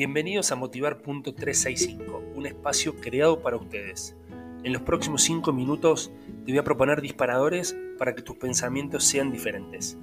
Bienvenidos 0.00 0.50
a 0.50 0.56
Motivar.365, 0.56 2.34
un 2.34 2.46
espacio 2.46 2.96
creado 2.96 3.42
para 3.42 3.58
ustedes. 3.58 4.16
En 4.64 4.72
los 4.72 4.80
próximos 4.80 5.20
5 5.24 5.52
minutos 5.52 6.10
te 6.46 6.52
voy 6.52 6.58
a 6.58 6.64
proponer 6.64 7.02
disparadores 7.02 7.76
para 7.98 8.14
que 8.14 8.22
tus 8.22 8.36
pensamientos 8.36 9.04
sean 9.04 9.30
diferentes. 9.30 9.98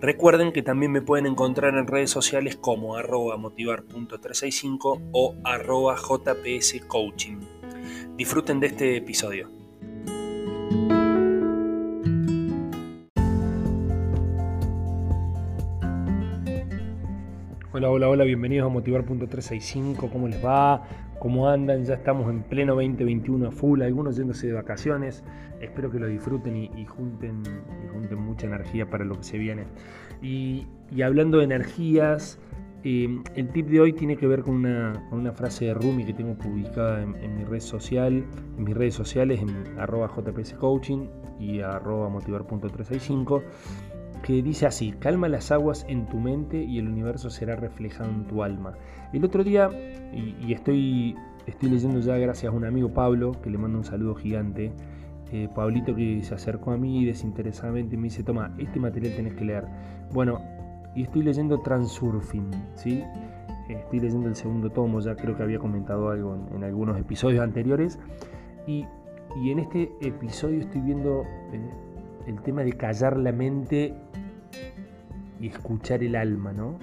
Recuerden 0.00 0.52
que 0.52 0.62
también 0.62 0.92
me 0.92 1.02
pueden 1.02 1.26
encontrar 1.26 1.74
en 1.74 1.88
redes 1.88 2.10
sociales 2.10 2.54
como 2.54 2.94
arroba 2.94 3.36
motivar.365 3.36 5.08
o 5.10 5.34
arroba 5.42 5.96
jpscoaching. 5.96 7.40
Disfruten 8.16 8.60
de 8.60 8.68
este 8.68 8.96
episodio. 8.96 9.50
Hola, 17.76 17.90
hola, 17.90 18.08
hola, 18.08 18.22
bienvenidos 18.22 18.66
a 18.66 18.72
Motivar.365, 18.72 20.08
¿cómo 20.08 20.28
les 20.28 20.44
va? 20.44 20.84
¿Cómo 21.18 21.48
andan? 21.48 21.82
Ya 21.84 21.94
estamos 21.94 22.30
en 22.30 22.44
pleno 22.44 22.76
2021 22.76 23.48
a 23.48 23.50
full, 23.50 23.82
algunos 23.82 24.14
yéndose 24.14 24.46
de 24.46 24.52
vacaciones, 24.52 25.24
espero 25.60 25.90
que 25.90 25.98
lo 25.98 26.06
disfruten 26.06 26.54
y, 26.56 26.86
junten, 26.86 27.42
junten 27.92 28.20
mucha 28.20 28.46
energía 28.46 28.88
para 28.88 29.04
lo 29.04 29.16
que 29.16 29.24
se 29.24 29.38
viene. 29.38 29.64
Y, 30.22 30.68
hablando 31.02 31.38
de 31.38 31.44
energías, 31.46 32.38
eh, 32.84 33.08
el 33.34 33.48
tip 33.48 33.66
de 33.66 33.80
hoy 33.80 33.92
tiene 33.92 34.16
que 34.16 34.28
ver 34.28 34.42
con 34.42 34.54
una, 34.54 35.32
frase 35.32 35.64
de 35.64 35.74
Rumi 35.74 36.04
que 36.04 36.12
tengo 36.12 36.34
publicada 36.34 37.02
en, 37.02 37.36
mi 37.36 37.42
red 37.42 37.58
social, 37.58 38.24
en 38.56 38.62
mis 38.62 38.76
redes 38.76 38.94
sociales, 38.94 39.42
en 39.42 39.80
arroba 39.80 40.06
jpscoaching 40.06 41.10
y 41.40 41.58
arroba 41.58 42.08
motivar.365 42.08 43.42
que 44.24 44.42
dice 44.42 44.64
así, 44.64 44.92
calma 44.92 45.28
las 45.28 45.52
aguas 45.52 45.84
en 45.86 46.06
tu 46.06 46.18
mente 46.18 46.64
y 46.64 46.78
el 46.78 46.88
universo 46.88 47.28
será 47.28 47.56
reflejado 47.56 48.08
en 48.08 48.24
tu 48.26 48.42
alma. 48.42 48.72
El 49.12 49.22
otro 49.22 49.44
día, 49.44 49.68
y, 50.14 50.50
estoy, 50.50 51.14
estoy 51.46 51.68
leyendo 51.68 52.00
ya 52.00 52.16
gracias 52.16 52.50
a 52.50 52.56
un 52.56 52.64
amigo 52.64 52.88
Pablo, 52.88 53.32
que 53.42 53.50
le 53.50 53.58
mando 53.58 53.76
un 53.76 53.84
saludo 53.84 54.14
gigante, 54.14 54.72
eh, 55.30 55.50
Pablito 55.54 55.94
que 55.94 56.22
se 56.22 56.34
acercó 56.34 56.70
a 56.70 56.78
mí 56.78 57.04
desinteresadamente 57.04 57.96
y 57.96 57.98
me 57.98 58.04
dice, 58.04 58.22
toma, 58.22 58.54
este 58.56 58.80
material 58.80 59.14
tenés 59.14 59.34
que 59.34 59.44
leer. 59.44 59.66
Bueno, 60.10 60.40
y 60.94 61.02
estoy 61.02 61.22
leyendo 61.22 61.60
Transurfing, 61.60 62.50
¿sí? 62.76 63.04
Estoy 63.68 64.00
leyendo 64.00 64.28
el 64.28 64.36
segundo 64.36 64.70
tomo, 64.70 65.00
ya 65.00 65.16
creo 65.16 65.36
que 65.36 65.42
había 65.42 65.58
comentado 65.58 66.08
algo 66.08 66.48
en, 66.54 66.64
algunos 66.64 66.98
episodios 66.98 67.44
anteriores. 67.44 67.98
Y, 68.66 68.86
en 69.44 69.58
este 69.58 69.92
episodio 70.00 70.60
estoy 70.60 70.80
viendo... 70.80 71.24
Eh, 71.52 71.93
el 72.26 72.40
tema 72.42 72.62
de 72.62 72.72
callar 72.72 73.16
la 73.16 73.32
mente 73.32 73.94
y 75.40 75.48
escuchar 75.48 76.02
el 76.02 76.16
alma, 76.16 76.52
¿no? 76.52 76.78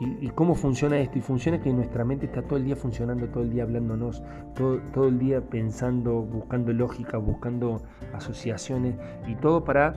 Y, 0.00 0.28
cómo 0.30 0.56
funciona 0.56 0.98
esto? 0.98 1.18
Y 1.18 1.22
funciona 1.22 1.60
que 1.60 1.72
nuestra 1.72 2.04
mente 2.04 2.26
está 2.26 2.42
todo 2.42 2.58
el 2.58 2.64
día 2.64 2.74
funcionando, 2.74 3.28
todo 3.28 3.44
el 3.44 3.50
día 3.50 3.62
hablándonos, 3.62 4.22
todo, 4.56 4.80
todo 4.92 5.06
el 5.06 5.20
día 5.20 5.40
pensando, 5.40 6.20
buscando 6.20 6.72
lógica, 6.72 7.16
buscando 7.16 7.80
asociaciones 8.12 8.96
y 9.28 9.36
todo 9.36 9.64
para 9.64 9.94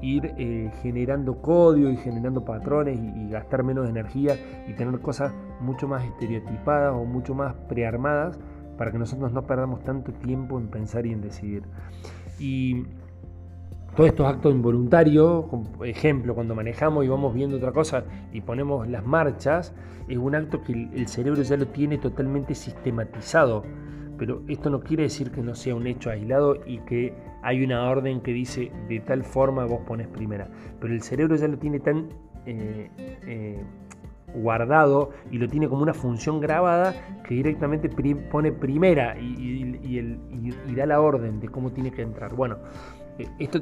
ir 0.00 0.34
eh, 0.38 0.70
generando 0.82 1.40
código 1.40 1.90
y 1.90 1.96
generando 1.96 2.44
patrones 2.44 2.98
y, 2.98 3.28
gastar 3.30 3.64
menos 3.64 3.88
energía 3.88 4.36
y 4.68 4.72
tener 4.74 5.00
cosas 5.00 5.32
mucho 5.60 5.88
más 5.88 6.04
estereotipadas 6.04 6.94
o 6.94 7.04
mucho 7.04 7.34
más 7.34 7.54
prearmadas 7.68 8.38
para 8.78 8.92
que 8.92 8.98
nosotros 8.98 9.32
no 9.32 9.42
perdamos 9.46 9.82
tanto 9.84 10.12
tiempo 10.12 10.58
en 10.58 10.68
pensar 10.68 11.06
y 11.06 11.12
en 11.12 11.20
decidir. 11.20 11.64
Y 12.38 12.84
todos 13.94 14.10
estos 14.10 14.26
actos 14.26 14.52
involuntarios, 14.52 15.44
por 15.46 15.86
ejemplo, 15.86 16.34
cuando 16.34 16.54
manejamos 16.54 17.04
y 17.04 17.08
vamos 17.08 17.34
viendo 17.34 17.56
otra 17.56 17.72
cosa 17.72 18.04
y 18.32 18.40
ponemos 18.40 18.88
las 18.88 19.04
marchas, 19.06 19.74
es 20.08 20.18
un 20.18 20.34
acto 20.34 20.62
que 20.62 20.72
el 20.72 21.06
cerebro 21.08 21.42
ya 21.42 21.56
lo 21.56 21.68
tiene 21.68 21.98
totalmente 21.98 22.54
sistematizado. 22.54 23.62
Pero 24.18 24.42
esto 24.48 24.70
no 24.70 24.80
quiere 24.80 25.04
decir 25.04 25.30
que 25.30 25.42
no 25.42 25.54
sea 25.54 25.74
un 25.74 25.86
hecho 25.86 26.10
aislado 26.10 26.56
y 26.66 26.78
que 26.78 27.14
hay 27.42 27.64
una 27.64 27.88
orden 27.88 28.20
que 28.20 28.32
dice 28.32 28.70
de 28.88 29.00
tal 29.00 29.24
forma 29.24 29.64
vos 29.64 29.80
pones 29.86 30.06
primera. 30.06 30.48
Pero 30.80 30.94
el 30.94 31.02
cerebro 31.02 31.36
ya 31.36 31.48
lo 31.48 31.58
tiene 31.58 31.80
tan 31.80 32.08
eh, 32.46 32.90
eh, 33.26 33.62
guardado 34.34 35.10
y 35.30 35.38
lo 35.38 35.48
tiene 35.48 35.68
como 35.68 35.82
una 35.82 35.94
función 35.94 36.40
grabada 36.40 36.94
que 37.26 37.34
directamente 37.34 37.88
pone 38.30 38.52
primera 38.52 39.18
y, 39.18 39.78
y 39.82 40.74
da 40.74 40.86
la 40.86 41.00
orden 41.00 41.40
de 41.40 41.48
cómo 41.48 41.72
tiene 41.72 41.90
que 41.90 42.02
entrar. 42.02 42.34
Bueno, 42.34 42.58
esto 43.38 43.60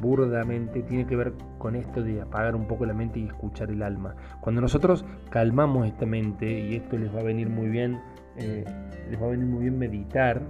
burdamente 0.00 0.82
tiene 0.82 1.06
que 1.06 1.16
ver 1.16 1.32
con 1.58 1.74
esto 1.74 2.02
de 2.02 2.20
apagar 2.20 2.54
un 2.54 2.66
poco 2.66 2.86
la 2.86 2.94
mente 2.94 3.20
y 3.20 3.26
escuchar 3.26 3.70
el 3.70 3.82
alma. 3.82 4.14
Cuando 4.40 4.60
nosotros 4.60 5.04
calmamos 5.30 5.86
esta 5.86 6.06
mente, 6.06 6.46
y 6.60 6.76
esto 6.76 6.96
les 6.96 7.14
va 7.14 7.20
a 7.20 7.22
venir 7.22 7.48
muy 7.48 7.68
bien, 7.68 8.00
eh, 8.36 8.64
les 9.10 9.20
va 9.20 9.26
a 9.26 9.30
venir 9.30 9.46
muy 9.46 9.62
bien 9.62 9.78
meditar, 9.78 10.42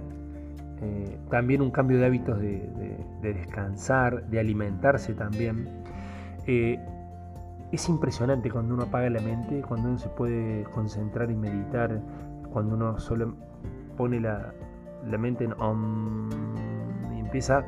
eh, 0.81 1.17
también 1.29 1.61
un 1.61 1.71
cambio 1.71 1.97
de 1.99 2.05
hábitos 2.05 2.39
de, 2.39 2.97
descansar, 3.21 4.27
de 4.27 4.39
alimentarse 4.39 5.13
también. 5.13 5.67
es 6.45 7.87
impresionante 7.87 8.49
cuando 8.49 8.73
uno 8.73 8.83
apaga 8.83 9.09
la 9.09 9.21
mente, 9.21 9.61
cuando 9.61 9.89
uno 9.89 9.97
se 9.97 10.09
puede 10.09 10.63
concentrar 10.73 11.29
y 11.29 11.35
meditar, 11.35 12.01
cuando 12.51 12.75
uno 12.75 12.99
solo 12.99 13.35
pone 13.97 14.19
la, 14.19 14.53
mente 15.17 15.43
en 15.43 15.53
om 15.59 16.29
y 17.15 17.19
empieza 17.19 17.63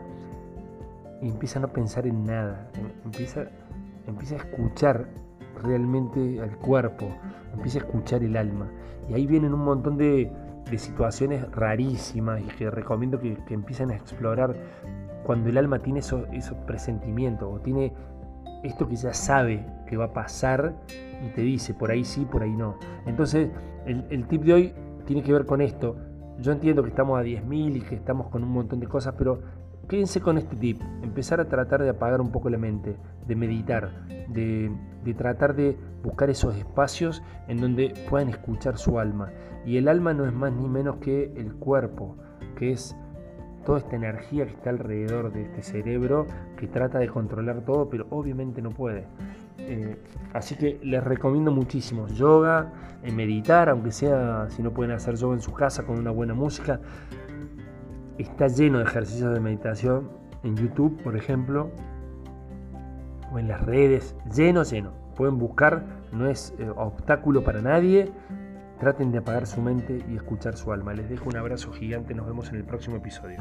y 1.22 1.30
empieza 1.30 1.60
a 1.60 1.62
no 1.62 1.68
pensar 1.70 2.08
en 2.08 2.26
nada, 2.26 2.70
em, 2.74 2.90
empieza, 3.06 3.46
empieza 4.08 4.36
a 4.36 4.38
escuchar 4.40 5.08
realmente 5.62 6.42
al 6.42 6.58
cuerpo, 6.58 7.08
empieza 7.54 7.80
a 7.80 7.82
escuchar 7.82 8.24
el 8.24 8.36
alma. 8.36 8.70
Y 9.10 9.14
ahí 9.14 9.28
vienen 9.28 9.54
un 9.54 9.64
montón 9.64 9.98
de, 9.98 10.32
situaciones 10.78 11.52
rarísimas 11.52 12.40
y 12.40 12.46
que 12.46 12.72
recomiendo 12.72 13.20
que, 13.20 13.38
empiecen 13.50 13.92
a 13.92 13.96
explorar 13.96 14.56
cuando 15.26 15.50
el 15.50 15.58
alma 15.58 15.80
tiene 15.80 16.00
esos 16.00 16.26
eso 16.32 16.56
presentimientos 16.66 17.50
o 17.52 17.60
tiene 17.60 17.92
esto 18.64 18.88
que 18.88 18.96
ya 18.96 19.14
sabe 19.14 19.66
que 19.86 19.98
va 19.98 20.06
a 20.06 20.14
pasar 20.14 20.74
y 21.26 21.28
te 21.36 21.42
dice 21.42 21.74
por 21.74 21.92
ahí 21.92 22.06
sí, 22.06 22.24
por 22.24 22.42
ahí 22.42 22.56
no. 22.56 22.78
Entonces 23.06 23.50
el, 23.86 24.06
el 24.10 24.26
tip 24.28 24.44
de 24.44 24.54
hoy 24.54 24.74
tiene 25.06 25.24
que 25.24 25.34
ver 25.34 25.46
con 25.46 25.60
esto. 25.60 25.98
Yo 26.42 26.52
entiendo 26.52 26.84
que 26.84 26.90
estamos 26.90 27.20
a 27.20 27.24
10.000 27.24 27.78
y 27.78 27.82
que 27.82 27.96
estamos 27.96 28.28
con 28.28 28.44
un 28.44 28.50
montón 28.50 28.80
de 28.80 28.88
cosas, 28.88 29.14
pero 29.18 29.40
Quédense 29.92 30.22
con 30.22 30.38
este 30.38 30.56
tip, 30.56 30.82
empezar 31.04 31.42
a 31.42 31.50
tratar 31.50 31.84
de 31.84 31.90
apagar 31.90 32.22
un 32.22 32.32
poco 32.32 32.50
la 32.50 32.58
mente, 32.58 32.96
de 33.28 33.36
meditar, 33.36 34.08
de, 34.30 34.72
tratar 35.18 35.54
de 35.54 35.78
buscar 36.02 36.30
esos 36.30 36.56
espacios 36.56 37.22
en 37.50 37.60
donde 37.60 37.94
puedan 38.10 38.30
escuchar 38.30 38.78
su 38.78 39.00
alma. 39.00 39.34
Y 39.66 39.76
el 39.76 39.90
alma 39.90 40.14
no 40.14 40.26
es 40.26 40.32
más 40.32 40.54
ni 40.54 40.70
menos 40.70 40.96
que 41.00 41.34
el 41.36 41.56
cuerpo, 41.56 42.16
que 42.56 42.72
es 42.72 42.96
toda 43.66 43.80
esta 43.80 43.98
energía 43.98 44.46
que 44.46 44.54
está 44.54 44.70
alrededor 44.70 45.34
de 45.34 45.44
este 45.44 45.62
cerebro 45.62 46.26
que 46.56 46.68
trata 46.68 47.00
de 47.00 47.10
controlar 47.10 47.66
todo, 47.66 47.90
pero 47.90 48.08
obviamente 48.12 48.62
no 48.62 48.70
puede. 48.70 49.08
Eh, 49.68 49.98
así 50.34 50.56
que 50.56 50.80
les 50.84 51.04
recomiendo 51.04 51.52
muchísimo 51.52 52.08
yoga, 52.08 52.72
eh, 53.04 53.12
meditar, 53.12 53.70
aunque 53.70 53.92
sea 53.92 54.48
si 54.50 54.62
no 54.62 54.72
pueden 54.72 54.92
hacer 54.92 55.16
yoga 55.16 55.36
en 55.36 55.42
su 55.42 55.54
casa 55.54 55.84
con 55.84 55.98
una 55.98 56.12
buena 56.12 56.34
música, 56.34 56.80
está 58.18 58.48
lleno 58.48 58.80
de 58.80 58.86
ejercicios 58.86 59.34
de 59.34 59.40
meditación 59.40 60.10
en 60.44 60.56
YouTube, 60.56 61.02
por 61.04 61.16
ejemplo, 61.16 61.72
o 63.32 63.40
en 63.40 63.48
las 63.48 63.62
redes, 63.62 64.16
lleno, 64.36 64.64
lleno. 64.64 64.92
Pueden 65.16 65.38
buscar, 65.38 65.84
no 66.12 66.28
es 66.28 66.54
eh, 66.60 66.70
obstáculo 66.76 67.44
para 67.44 67.62
nadie. 67.62 68.12
Traten 68.80 69.12
de 69.12 69.20
apagar 69.20 69.46
su 69.46 69.62
mente 69.62 70.04
y 70.10 70.16
escuchar 70.16 70.58
su 70.58 70.72
alma. 70.74 70.94
Les 70.94 71.08
dejo 71.08 71.30
un 71.30 71.38
abrazo 71.38 71.72
gigante, 71.72 72.16
nos 72.16 72.26
vemos 72.26 72.50
en 72.50 72.56
el 72.56 72.64
próximo 72.64 72.98
episodio. 72.98 73.38